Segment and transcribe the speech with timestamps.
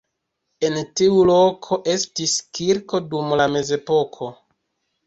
[0.69, 4.35] En tiu loko estis kirko dum la mezepoko.